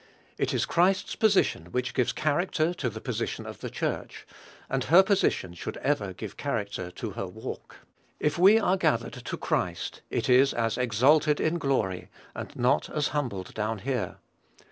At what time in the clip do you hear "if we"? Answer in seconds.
8.19-8.59